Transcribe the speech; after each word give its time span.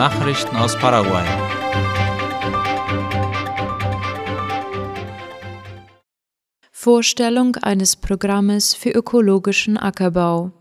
Nachrichten 0.00 0.56
aus 0.56 0.78
Paraguay. 0.78 1.26
Vorstellung 6.72 7.56
eines 7.56 7.96
Programmes 7.96 8.72
für 8.72 8.88
ökologischen 8.92 9.76
Ackerbau. 9.76 10.52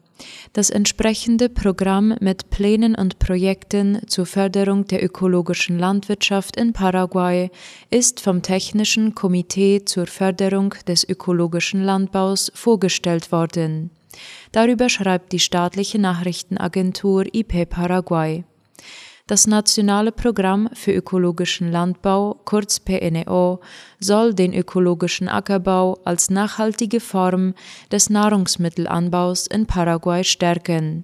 Das 0.51 0.69
entsprechende 0.69 1.47
Programm 1.47 2.17
mit 2.19 2.49
Plänen 2.49 2.95
und 2.95 3.19
Projekten 3.19 4.01
zur 4.07 4.25
Förderung 4.25 4.83
der 4.87 5.01
ökologischen 5.01 5.79
Landwirtschaft 5.79 6.57
in 6.57 6.73
Paraguay 6.73 7.49
ist 7.89 8.19
vom 8.19 8.41
Technischen 8.41 9.15
Komitee 9.15 9.85
zur 9.85 10.07
Förderung 10.07 10.75
des 10.85 11.07
ökologischen 11.07 11.81
Landbaus 11.81 12.51
vorgestellt 12.53 13.31
worden. 13.31 13.91
Darüber 14.51 14.89
schreibt 14.89 15.31
die 15.31 15.39
staatliche 15.39 15.97
Nachrichtenagentur 15.97 17.23
IP 17.33 17.69
Paraguay. 17.69 18.43
Das 19.29 19.45
Nationale 19.45 20.11
Programm 20.11 20.71
für 20.73 20.91
ökologischen 20.91 21.71
Landbau, 21.71 22.41
kurz 22.45 22.79
PNO, 22.79 23.59
soll 23.99 24.33
den 24.33 24.55
ökologischen 24.55 25.29
Ackerbau 25.29 25.99
als 26.03 26.31
nachhaltige 26.31 26.99
Form 26.99 27.53
des 27.91 28.09
Nahrungsmittelanbaus 28.09 29.45
in 29.45 29.67
Paraguay 29.67 30.23
stärken. 30.23 31.03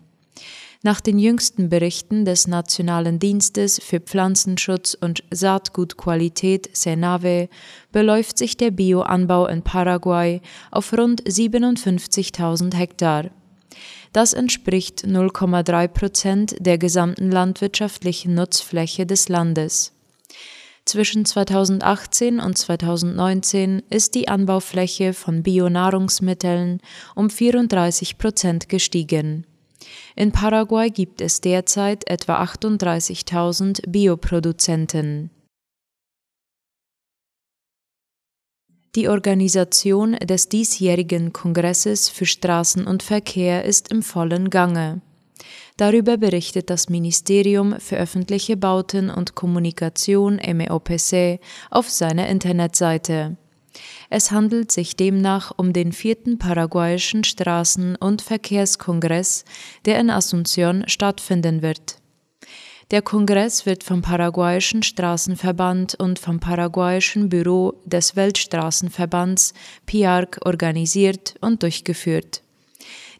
Nach 0.81 1.01
den 1.01 1.19
jüngsten 1.19 1.69
Berichten 1.69 2.25
des 2.25 2.47
Nationalen 2.47 3.19
Dienstes 3.19 3.79
für 3.79 3.99
Pflanzenschutz 3.99 4.97
und 4.99 5.23
Saatgutqualität 5.29 6.75
Senave 6.75 7.47
beläuft 7.91 8.39
sich 8.39 8.57
der 8.57 8.71
Bioanbau 8.71 9.45
in 9.45 9.61
Paraguay 9.61 10.41
auf 10.71 10.91
rund 10.93 11.21
57.000 11.21 12.73
Hektar. 12.73 13.29
Das 14.15 14.31
entspricht 14.31 15.03
0,3 15.03 15.89
Prozent 15.89 16.55
der 16.61 16.77
gesamten 16.77 17.31
landwirtschaftlichen 17.31 18.33
Nutzfläche 18.33 19.05
des 19.05 19.27
Landes. 19.27 19.91
Zwischen 20.85 21.25
2018 21.25 22.39
und 22.39 22.57
2019 22.57 23.83
ist 23.89 24.15
die 24.15 24.29
Anbaufläche 24.29 25.11
von 25.11 25.43
Bionahrungsmitteln 25.43 26.79
um 27.13 27.29
34 27.29 28.17
Prozent 28.17 28.69
gestiegen. 28.69 29.45
In 30.15 30.31
Paraguay 30.31 30.91
gibt 30.91 31.19
es 31.19 31.41
derzeit 31.41 32.09
etwa 32.09 32.41
38.000 32.41 33.81
Bioproduzenten. 33.89 35.29
Die 38.95 39.09
Organisation 39.09 40.13
des 40.13 40.47
diesjährigen 40.47 41.33
Kongresses 41.33 42.07
für 42.07 42.25
Straßen 42.25 42.87
und 42.87 43.03
Verkehr 43.03 43.65
ist 43.65 43.91
im 43.91 44.01
vollen 44.01 44.49
Gange. 44.49 45.01
Darüber 45.75 46.15
berichtet 46.15 46.69
das 46.69 46.87
Ministerium 46.87 47.77
für 47.79 47.97
öffentliche 47.97 48.55
Bauten 48.55 49.09
und 49.09 49.35
Kommunikation 49.35 50.37
MEOPC 50.37 51.41
auf 51.69 51.89
seiner 51.89 52.29
Internetseite. 52.29 53.35
Es 54.09 54.31
handelt 54.31 54.71
sich 54.71 54.95
demnach 54.95 55.51
um 55.57 55.73
den 55.73 55.91
vierten 55.91 56.37
paraguayischen 56.37 57.25
Straßen- 57.25 57.97
und 57.97 58.21
Verkehrskongress, 58.21 59.43
der 59.83 59.99
in 59.99 60.09
Asunción 60.09 60.87
stattfinden 60.87 61.61
wird. 61.61 61.97
Der 62.91 63.01
Kongress 63.01 63.65
wird 63.65 63.83
vom 63.83 64.03
Paraguayischen 64.03 64.83
Straßenverband 64.83 65.95
und 65.95 66.19
vom 66.19 66.39
Paraguayischen 66.39 67.29
Büro 67.29 67.73
des 67.83 68.15
Weltstraßenverbands 68.15 69.55
PIARC 69.87 70.37
organisiert 70.45 71.33
und 71.41 71.63
durchgeführt. 71.63 72.43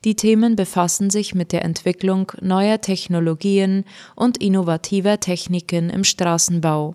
Die 0.04 0.16
Themen 0.16 0.56
befassen 0.56 1.10
sich 1.10 1.34
mit 1.34 1.52
der 1.52 1.66
Entwicklung 1.66 2.32
neuer 2.42 2.80
Technologien 2.80 3.86
und 4.16 4.38
innovativer 4.38 5.20
Techniken 5.20 5.90
im 5.90 6.04
Straßenbau. 6.04 6.94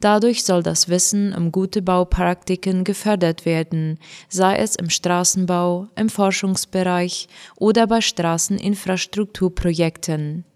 Dadurch 0.00 0.44
soll 0.44 0.62
das 0.62 0.88
Wissen 0.88 1.34
um 1.34 1.52
gute 1.52 1.82
Baupraktiken 1.82 2.84
gefördert 2.84 3.44
werden, 3.44 3.98
sei 4.30 4.56
es 4.56 4.76
im 4.76 4.88
Straßenbau, 4.88 5.88
im 5.94 6.08
Forschungsbereich 6.08 7.28
oder 7.56 7.86
bei 7.86 8.00
Straßeninfrastrukturprojekten. 8.00 10.46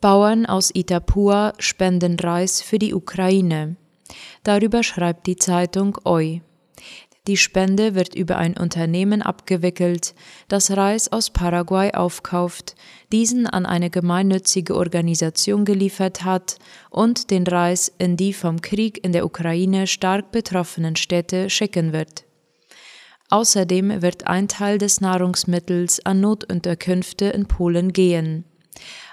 Bauern 0.00 0.44
aus 0.44 0.70
Itapua 0.74 1.54
spenden 1.58 2.18
Reis 2.20 2.60
für 2.60 2.78
die 2.78 2.92
Ukraine. 2.92 3.76
Darüber 4.44 4.82
schreibt 4.82 5.26
die 5.26 5.36
Zeitung 5.36 5.96
OI. 6.04 6.42
Die 7.26 7.38
Spende 7.38 7.94
wird 7.94 8.14
über 8.14 8.36
ein 8.36 8.56
Unternehmen 8.56 9.20
abgewickelt, 9.20 10.14
das 10.48 10.70
Reis 10.70 11.10
aus 11.10 11.30
Paraguay 11.30 11.92
aufkauft, 11.92 12.76
diesen 13.10 13.46
an 13.48 13.66
eine 13.66 13.90
gemeinnützige 13.90 14.76
Organisation 14.76 15.64
geliefert 15.64 16.24
hat 16.24 16.58
und 16.90 17.30
den 17.30 17.44
Reis 17.44 17.90
in 17.98 18.16
die 18.16 18.32
vom 18.32 18.60
Krieg 18.60 19.02
in 19.02 19.12
der 19.12 19.24
Ukraine 19.24 19.86
stark 19.86 20.30
betroffenen 20.30 20.94
Städte 20.94 21.50
schicken 21.50 21.92
wird. 21.92 22.24
Außerdem 23.30 24.02
wird 24.02 24.28
ein 24.28 24.46
Teil 24.46 24.78
des 24.78 25.00
Nahrungsmittels 25.00 26.04
an 26.04 26.20
Notunterkünfte 26.20 27.24
in 27.24 27.46
Polen 27.46 27.92
gehen. 27.92 28.44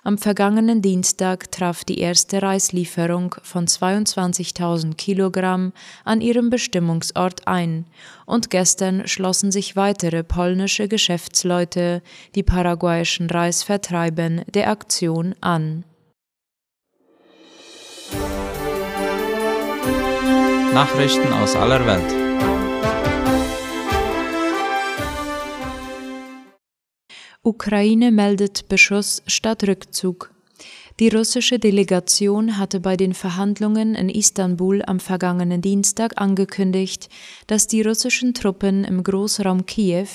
Am 0.03 0.17
vergangenen 0.17 0.81
Dienstag 0.81 1.51
traf 1.51 1.83
die 1.83 1.99
erste 1.99 2.41
Reislieferung 2.41 3.35
von 3.41 3.67
22.000 3.67 4.95
Kilogramm 4.95 5.71
an 6.03 6.21
ihrem 6.21 6.49
Bestimmungsort 6.49 7.47
ein 7.47 7.85
und 8.25 8.49
gestern 8.49 9.07
schlossen 9.07 9.51
sich 9.51 9.75
weitere 9.75 10.23
polnische 10.23 10.87
Geschäftsleute, 10.87 12.01
die 12.35 12.43
paraguayischen 12.43 13.29
Reis 13.29 13.63
vertreiben, 13.63 14.41
der 14.53 14.69
Aktion 14.69 15.35
an. 15.41 15.85
Nachrichten 20.73 21.31
aus 21.33 21.55
aller 21.55 21.85
Welt. 21.85 22.22
Ukraine 27.45 28.13
meldet 28.13 28.69
Beschuss 28.69 29.21
statt 29.27 29.67
Rückzug. 29.67 30.31
Die 31.01 31.09
russische 31.09 31.59
Delegation 31.59 32.57
hatte 32.57 32.79
bei 32.79 32.95
den 32.95 33.13
Verhandlungen 33.13 33.95
in 33.95 34.07
Istanbul 34.07 34.81
am 34.87 35.01
vergangenen 35.01 35.61
Dienstag 35.61 36.21
angekündigt, 36.21 37.09
dass 37.47 37.67
die 37.67 37.81
russischen 37.81 38.33
Truppen 38.33 38.85
im 38.85 39.03
Großraum 39.03 39.65
Kiew 39.65 40.07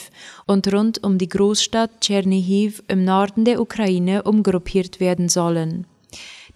und 0.47 0.72
rund 0.72 1.05
um 1.05 1.19
die 1.19 1.28
Großstadt 1.28 2.00
Tschernihiv 2.00 2.83
im 2.89 3.05
Norden 3.05 3.45
der 3.45 3.60
Ukraine 3.60 4.22
umgruppiert 4.22 4.99
werden 4.99 5.28
sollen. 5.28 5.87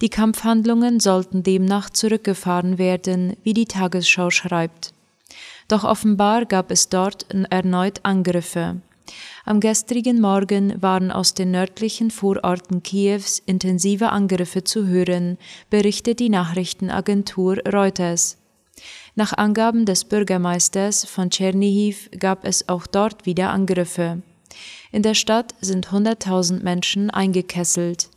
Die 0.01 0.09
Kampfhandlungen 0.09 1.01
sollten 1.01 1.43
demnach 1.43 1.91
zurückgefahren 1.91 2.79
werden, 2.79 3.37
wie 3.43 3.53
die 3.53 3.67
Tagesschau 3.67 4.31
schreibt. 4.31 4.95
Doch 5.69 5.85
offenbar 5.85 6.47
gab 6.47 6.71
es 6.71 6.89
dort 6.89 7.27
erneut 7.51 8.01
Angriffe. 8.05 8.81
Am 9.45 9.59
gestrigen 9.59 10.21
Morgen 10.21 10.81
waren 10.81 11.11
aus 11.11 11.35
den 11.35 11.51
nördlichen 11.51 12.13
Vororten 12.13 12.83
Kiews 12.83 13.41
intensive 13.45 14.11
Angriffe 14.11 14.63
zu 14.63 14.87
hören, 14.87 15.37
berichtet 15.69 16.21
die 16.21 16.29
Nachrichtenagentur 16.29 17.59
Reuters. 17.67 18.39
Nach 19.17 19.33
Angaben 19.33 19.85
des 19.85 20.05
Bürgermeisters 20.05 21.05
von 21.05 21.31
Tschernihiv 21.31 22.09
gab 22.19 22.45
es 22.45 22.69
auch 22.69 22.87
dort 22.87 23.27
wieder 23.27 23.51
Angriffe. 23.51 24.23
In 24.93 25.03
der 25.03 25.15
Stadt 25.15 25.55
sind 25.61 25.89
100.000 25.89 26.63
Menschen 26.63 27.11
eingekesselt. 27.11 28.11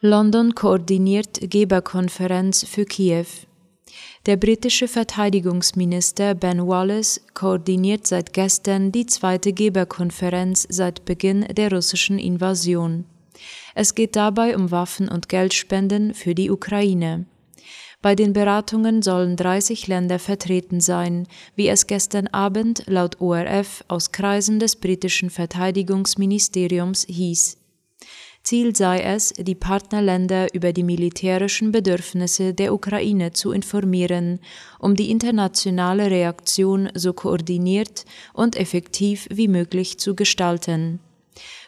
London 0.00 0.54
koordiniert 0.54 1.38
Geberkonferenz 1.42 2.64
für 2.64 2.84
Kiew. 2.84 3.26
Der 4.26 4.36
britische 4.36 4.86
Verteidigungsminister 4.86 6.34
Ben 6.34 6.66
Wallace 6.66 7.20
koordiniert 7.34 8.06
seit 8.06 8.32
gestern 8.32 8.92
die 8.92 9.06
zweite 9.06 9.52
Geberkonferenz 9.52 10.66
seit 10.68 11.04
Beginn 11.04 11.42
der 11.42 11.72
russischen 11.72 12.18
Invasion. 12.18 13.04
Es 13.74 13.94
geht 13.94 14.16
dabei 14.16 14.56
um 14.56 14.70
Waffen 14.70 15.08
und 15.08 15.28
Geldspenden 15.28 16.14
für 16.14 16.34
die 16.34 16.50
Ukraine. 16.50 17.26
Bei 18.02 18.14
den 18.14 18.32
Beratungen 18.32 19.02
sollen 19.02 19.36
30 19.36 19.86
Länder 19.86 20.18
vertreten 20.18 20.80
sein, 20.80 21.26
wie 21.54 21.68
es 21.68 21.86
gestern 21.86 22.28
Abend 22.28 22.84
laut 22.86 23.20
ORF 23.20 23.84
aus 23.88 24.10
Kreisen 24.10 24.58
des 24.58 24.76
britischen 24.76 25.28
Verteidigungsministeriums 25.28 27.06
hieß. 27.08 27.59
Ziel 28.42 28.74
sei 28.74 29.00
es, 29.00 29.34
die 29.36 29.54
Partnerländer 29.54 30.52
über 30.54 30.72
die 30.72 30.82
militärischen 30.82 31.72
Bedürfnisse 31.72 32.54
der 32.54 32.72
Ukraine 32.72 33.32
zu 33.32 33.52
informieren, 33.52 34.40
um 34.78 34.96
die 34.96 35.10
internationale 35.10 36.10
Reaktion 36.10 36.90
so 36.94 37.12
koordiniert 37.12 38.04
und 38.32 38.56
effektiv 38.56 39.28
wie 39.30 39.48
möglich 39.48 39.98
zu 39.98 40.16
gestalten. 40.16 41.00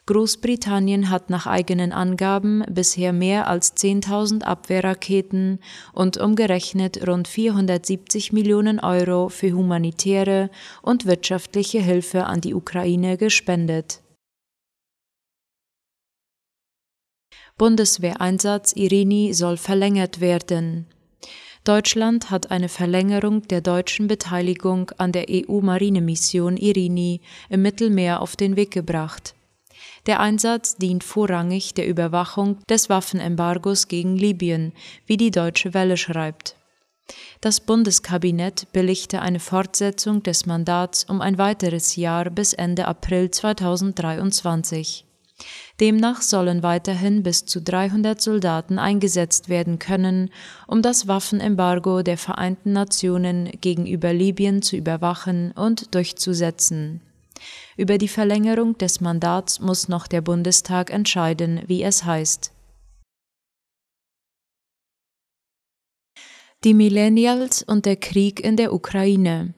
Großbritannien 0.07 1.11
hat 1.11 1.31
nach 1.31 1.47
eigenen 1.47 1.93
Angaben 1.93 2.65
bisher 2.69 3.13
mehr 3.13 3.47
als 3.47 3.77
10.000 3.77 4.43
Abwehrraketen 4.43 5.61
und 5.93 6.17
umgerechnet 6.17 7.07
rund 7.07 7.29
470 7.29 8.33
Millionen 8.33 8.81
Euro 8.81 9.29
für 9.29 9.53
humanitäre 9.53 10.51
und 10.83 11.07
wirtschaftliche 11.07 11.81
Hilfe 11.81 12.27
an 12.27 12.41
die 12.41 12.55
Ukraine 12.55 13.17
gespendet. 13.17 14.02
Bundeswehreinsatz 17.59 18.73
Irini 18.75 19.35
soll 19.35 19.57
verlängert 19.57 20.21
werden. 20.21 20.87
Deutschland 21.65 22.31
hat 22.31 22.51
eine 22.51 22.69
Verlängerung 22.69 23.47
der 23.47 23.61
deutschen 23.61 24.09
Beteiligung 24.09 24.91
an 24.99 25.13
der 25.13 25.27
EU-Marinemission 25.31 26.57
Irini 26.57 27.21
im 27.49 27.63
Mittelmeer 27.63 28.21
auf 28.21 28.35
den 28.35 28.57
Weg 28.57 28.73
gebracht. 28.73 29.35
Der 30.07 30.19
Einsatz 30.19 30.77
dient 30.77 31.05
vorrangig 31.05 31.75
der 31.75 31.87
Überwachung 31.87 32.59
des 32.69 32.89
Waffenembargos 32.89 33.87
gegen 33.87 34.17
Libyen, 34.17 34.73
wie 35.07 35.17
die 35.17 35.31
Deutsche 35.31 35.73
Welle 35.73 35.97
schreibt. 35.97 36.57
Das 37.41 37.61
Bundeskabinett 37.61 38.73
billigte 38.73 39.21
eine 39.23 39.41
Fortsetzung 39.41 40.23
des 40.25 40.47
Mandats 40.47 41.05
um 41.05 41.21
ein 41.21 41.39
weiteres 41.39 41.95
Jahr 41.95 42.31
bis 42.31 42.53
Ende 42.53 42.89
April 42.89 43.31
2023. 43.31 45.05
Demnach 45.83 46.23
sollen 46.23 46.63
weiterhin 46.63 47.25
bis 47.25 47.45
zu 47.45 47.61
300 47.61 48.23
Soldaten 48.23 48.79
eingesetzt 48.79 49.49
werden 49.49 49.81
können, 49.81 50.31
um 50.69 50.81
das 50.81 51.09
Waffenembargo 51.09 52.03
der 52.03 52.19
Vereinten 52.19 52.73
Nationen 52.73 53.51
gegenüber 53.61 54.13
Libyen 54.13 54.63
zu 54.63 54.77
überwachen 54.77 55.51
und 55.51 55.93
durchzusetzen. 55.97 57.01
Über 57.77 57.99
die 57.99 58.07
Verlängerung 58.07 58.79
des 58.79 59.01
Mandats 59.01 59.59
muss 59.59 59.89
noch 59.89 60.07
der 60.07 60.21
Bundestag 60.21 60.93
entscheiden, 60.93 61.63
wie 61.67 61.83
es 61.83 62.05
heißt. 62.05 62.53
Die 66.63 66.75
Millennials 66.75 67.65
und 67.65 67.87
der 67.87 67.97
Krieg 67.97 68.39
in 68.39 68.57
der 68.57 68.73
Ukraine. 68.73 69.53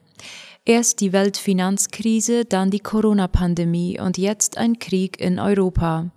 Erst 0.67 0.99
die 0.99 1.13
Weltfinanzkrise, 1.13 2.43
dann 2.43 2.71
die 2.71 2.79
Corona-Pandemie 2.79 3.99
und 3.99 4.17
jetzt 4.17 4.57
ein 4.57 4.79
Krieg 4.79 5.21
in 5.21 5.39
Europa. 5.39 6.09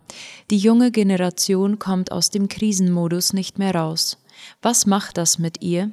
Die 0.50 0.56
junge 0.56 0.90
Generation 0.90 1.78
kommt 1.78 2.10
aus 2.10 2.30
dem 2.30 2.48
Krisenmodus 2.48 3.34
nicht 3.34 3.58
mehr 3.58 3.74
raus. 3.74 4.16
Was 4.62 4.86
macht 4.86 5.18
das 5.18 5.38
mit 5.38 5.60
ihr? 5.60 5.90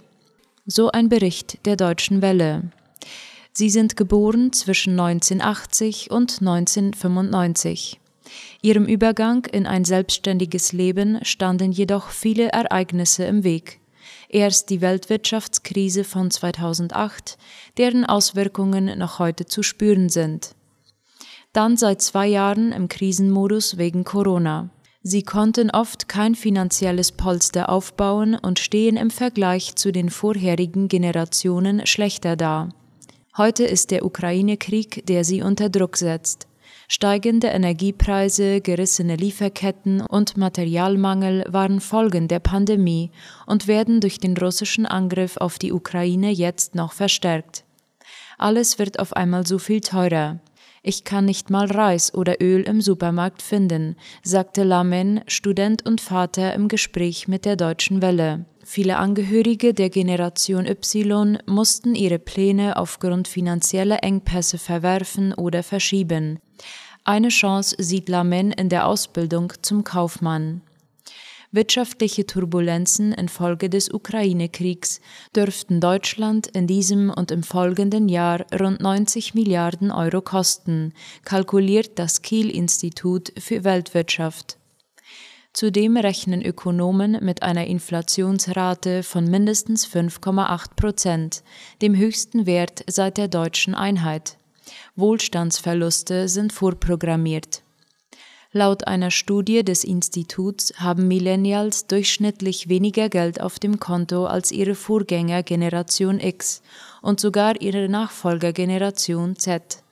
So 0.65 0.89
ein 0.89 1.09
Bericht 1.09 1.65
der 1.65 1.75
Deutschen 1.75 2.21
Welle. 2.21 2.71
Sie 3.51 3.69
sind 3.69 3.97
geboren 3.97 4.53
zwischen 4.53 4.97
1980 4.97 6.11
und 6.11 6.39
1995. 6.39 7.99
Ihrem 8.61 8.85
Übergang 8.85 9.45
in 9.51 9.67
ein 9.67 9.83
selbstständiges 9.83 10.71
Leben 10.71 11.19
standen 11.23 11.73
jedoch 11.73 12.07
viele 12.07 12.47
Ereignisse 12.53 13.25
im 13.25 13.43
Weg. 13.43 13.81
Erst 14.30 14.69
die 14.69 14.81
Weltwirtschaftskrise 14.81 16.04
von 16.04 16.31
2008, 16.31 17.38
deren 17.77 18.06
Auswirkungen 18.06 18.98
noch 18.98 19.19
heute 19.19 19.45
zu 19.45 19.63
spüren 19.63 20.10
sind. 20.10 20.56
Dann 21.54 21.77
seit 21.77 22.01
zwei 22.01 22.27
Jahren 22.27 22.72
im 22.72 22.89
Krisenmodus 22.89 23.77
wegen 23.77 24.04
Corona. 24.04 24.69
Sie 25.04 25.22
konnten 25.22 25.69
oft 25.69 26.10
kein 26.10 26.33
finanzielles 26.33 27.12
Polster 27.12 27.69
aufbauen 27.69 28.36
und 28.36 28.57
stehen 28.57 28.98
im 28.98 29.12
Vergleich 29.12 29.75
zu 29.75 29.92
den 29.92 30.10
vorherigen 30.10 30.88
Generationen 30.88 31.86
schlechter 31.86 32.36
da. 32.36 32.69
Heute 33.38 33.66
ist 33.66 33.92
der 33.92 34.04
Ukraine-Krieg, 34.04 35.06
der 35.06 35.24
sie 35.24 35.44
unter 35.44 35.69
Druck 35.69 35.98
setzt. 35.98 36.48
Steigende 36.87 37.47
Energiepreise, 37.47 38.61
gerissene 38.61 39.15
Lieferketten 39.15 40.01
und 40.01 40.37
Materialmangel 40.37 41.45
waren 41.47 41.81
Folgen 41.81 42.27
der 42.27 42.39
Pandemie 42.39 43.11
und 43.47 43.67
werden 43.67 44.01
durch 44.01 44.19
den 44.19 44.37
russischen 44.37 44.85
Angriff 44.85 45.37
auf 45.37 45.57
die 45.57 45.73
Ukraine 45.73 46.29
jetzt 46.29 46.75
noch 46.75 46.93
verstärkt. 46.93 47.63
Alles 48.37 48.77
wird 48.77 48.99
auf 48.99 49.13
einmal 49.13 49.47
so 49.47 49.57
viel 49.57 49.81
teurer. 49.81 50.39
Ich 50.87 51.03
kann 51.03 51.25
nicht 51.25 51.49
mal 51.49 51.65
Reis 51.65 52.13
oder 52.13 52.43
Öl 52.43 52.61
im 52.61 52.79
Supermarkt 52.79 53.41
finden, 53.41 53.95
sagte 54.21 54.63
Lamen, 54.63 55.21
Student 55.25 55.83
und 55.83 55.99
Vater 55.99 56.53
im 56.53 56.67
Gespräch 56.67 57.27
mit 57.27 57.43
der 57.43 57.55
Deutschen 57.55 58.03
Welle. 58.03 58.45
Viele 58.63 58.97
Angehörige 58.97 59.73
der 59.73 59.89
Generation 59.89 60.67
Y 60.67 61.39
mussten 61.47 61.95
ihre 61.95 62.19
Pläne 62.19 62.77
aufgrund 62.77 63.27
finanzieller 63.27 64.03
Engpässe 64.03 64.59
verwerfen 64.59 65.33
oder 65.33 65.63
verschieben. 65.63 66.37
Eine 67.03 67.29
Chance 67.29 67.75
sieht 67.79 68.07
Lamen 68.07 68.51
in 68.51 68.69
der 68.69 68.85
Ausbildung 68.85 69.53
zum 69.63 69.83
Kaufmann. 69.83 70.61
Wirtschaftliche 71.55 72.25
Turbulenzen 72.25 73.13
infolge 73.13 73.69
des 73.69 73.89
Ukraine-Kriegs 73.89 74.99
dürften 75.33 75.79
Deutschland 75.79 76.47
in 76.47 76.67
diesem 76.67 77.09
und 77.09 77.31
im 77.31 77.43
folgenden 77.43 78.09
Jahr 78.09 78.45
rund 78.59 78.81
90 78.81 79.35
Milliarden 79.35 79.89
Euro 79.89 80.19
kosten, 80.19 80.91
kalkuliert 81.23 81.97
das 81.97 82.21
Kiel-Institut 82.21 83.31
für 83.39 83.63
Weltwirtschaft. 83.63 84.57
Zudem 85.53 85.95
rechnen 85.95 86.41
Ökonomen 86.41 87.23
mit 87.23 87.41
einer 87.41 87.67
Inflationsrate 87.67 89.01
von 89.01 89.23
mindestens 89.23 89.87
5,8 89.87 90.75
Prozent, 90.75 91.41
dem 91.81 91.95
höchsten 91.95 92.45
Wert 92.45 92.83
seit 92.87 93.17
der 93.17 93.29
deutschen 93.29 93.75
Einheit. 93.75 94.35
Wohlstandsverluste 94.97 96.27
sind 96.27 96.51
vorprogrammiert. 96.51 97.64
Laut 98.57 98.87
einer 98.87 99.11
Studie 99.11 99.65
des 99.65 99.83
Instituts 99.83 100.71
haben 100.77 101.09
Millennials 101.09 101.87
durchschnittlich 101.87 102.69
weniger 102.69 103.09
Geld 103.09 103.41
auf 103.41 103.59
dem 103.59 103.81
Konto 103.81 104.27
als 104.27 104.49
ihre 104.53 104.75
Vorgänger 104.75 105.43
Generation 105.43 106.21
X 106.21 106.61
und 107.01 107.19
sogar 107.19 107.59
ihre 107.59 107.89
Nachfolgergeneration 107.89 109.35
Z. 109.35 109.83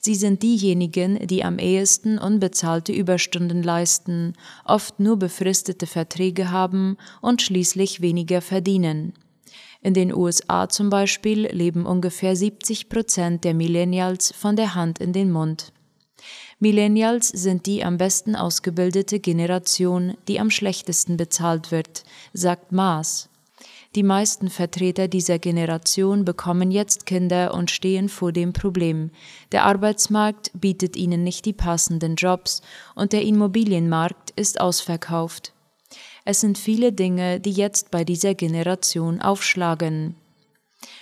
Sie 0.00 0.14
sind 0.16 0.42
diejenigen, 0.42 1.26
die 1.26 1.44
am 1.44 1.58
ehesten 1.58 2.18
unbezahlte 2.18 2.92
Überstunden 2.92 3.62
leisten, 3.62 4.34
oft 4.66 5.00
nur 5.00 5.18
befristete 5.18 5.86
Verträge 5.86 6.50
haben 6.50 6.98
und 7.22 7.40
schließlich 7.40 8.02
weniger 8.02 8.42
verdienen. 8.42 9.14
In 9.80 9.94
den 9.94 10.14
USA 10.14 10.68
zum 10.68 10.90
Beispiel 10.90 11.46
leben 11.46 11.86
ungefähr 11.86 12.36
70 12.36 12.90
Prozent 12.90 13.44
der 13.44 13.54
Millennials 13.54 14.30
von 14.30 14.56
der 14.56 14.74
Hand 14.74 14.98
in 14.98 15.14
den 15.14 15.32
Mund. 15.32 15.72
Millennials 16.58 17.28
sind 17.28 17.66
die 17.66 17.84
am 17.84 17.98
besten 17.98 18.36
ausgebildete 18.36 19.20
Generation, 19.20 20.16
die 20.28 20.40
am 20.40 20.50
schlechtesten 20.50 21.16
bezahlt 21.16 21.70
wird, 21.70 22.04
sagt 22.32 22.72
Maas. 22.72 23.28
Die 23.94 24.02
meisten 24.02 24.50
Vertreter 24.50 25.06
dieser 25.06 25.38
Generation 25.38 26.24
bekommen 26.24 26.72
jetzt 26.72 27.06
Kinder 27.06 27.54
und 27.54 27.70
stehen 27.70 28.08
vor 28.08 28.32
dem 28.32 28.52
Problem. 28.52 29.10
Der 29.52 29.64
Arbeitsmarkt 29.64 30.50
bietet 30.52 30.96
ihnen 30.96 31.22
nicht 31.22 31.44
die 31.44 31.52
passenden 31.52 32.16
Jobs 32.16 32.60
und 32.96 33.12
der 33.12 33.22
Immobilienmarkt 33.22 34.32
ist 34.34 34.60
ausverkauft. 34.60 35.52
Es 36.24 36.40
sind 36.40 36.58
viele 36.58 36.92
Dinge, 36.92 37.38
die 37.38 37.52
jetzt 37.52 37.92
bei 37.92 38.02
dieser 38.02 38.34
Generation 38.34 39.20
aufschlagen. 39.20 40.16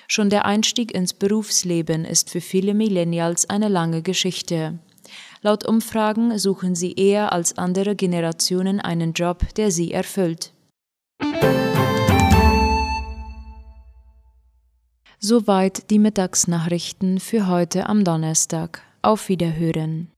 Schon 0.07 0.29
der 0.29 0.45
Einstieg 0.45 0.93
ins 0.93 1.15
Berufsleben 1.15 2.05
ist 2.05 2.29
für 2.29 2.43
viele 2.43 2.75
Millennials 2.75 3.49
eine 3.49 3.69
lange 3.69 4.03
Geschichte. 4.03 4.79
Laut 5.45 5.67
Umfragen 5.67 6.39
suchen 6.39 6.77
sie 6.77 6.93
eher 6.93 7.33
als 7.33 7.59
andere 7.59 7.97
Generationen 7.97 8.79
einen 8.81 9.13
Job, 9.13 9.53
der 9.57 9.73
sie 9.73 9.93
erfüllt. 9.93 10.53
Soweit 15.19 15.91
die 15.91 15.99
Mittagsnachrichten 15.99 17.19
für 17.19 17.49
heute 17.49 17.87
am 17.89 18.05
Donnerstag. 18.05 18.83
Auf 19.03 19.29
Wiederhören. 19.29 20.12